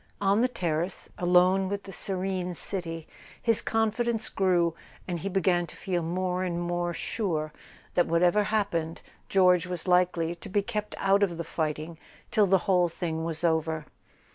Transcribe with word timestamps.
On 0.19 0.41
the 0.41 0.47
terrace, 0.47 1.09
alone 1.19 1.69
with 1.69 1.83
the 1.83 1.91
serene 1.93 2.55
city, 2.55 3.07
his 3.39 3.61
confidence 3.61 4.29
grew, 4.29 4.73
and 5.07 5.19
he 5.19 5.29
began 5.29 5.67
to 5.67 5.75
feel 5.75 6.01
more 6.01 6.43
and 6.43 6.59
more 6.59 6.91
sure 6.91 7.53
that, 7.93 8.07
whatever 8.07 8.45
happened, 8.45 9.03
George 9.29 9.67
was 9.67 9.87
likely 9.87 10.33
to 10.33 10.49
be 10.49 10.63
kept 10.63 10.95
out 10.97 11.21
of 11.21 11.37
the 11.37 11.43
fighting 11.43 11.99
till 12.31 12.47
the 12.47 12.57
whole 12.65 12.89
thing 12.89 13.23
was 13.23 13.43
over. 13.43 13.85